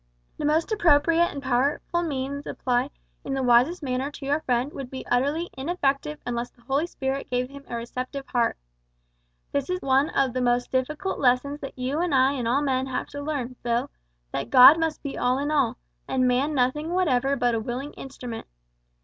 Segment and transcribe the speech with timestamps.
[0.39, 2.89] The most appropriate and powerful means applied
[3.23, 7.29] in the wisest manner to your friend would be utterly ineffective unless the Holy Spirit
[7.29, 8.57] gave him a receptive heart.
[9.51, 12.87] This is one of the most difficult lessons that you and I and all men
[12.87, 13.91] have to learn, Phil
[14.31, 15.77] that God must be all in all,
[16.07, 18.47] and man nothing whatever but a willing instrument.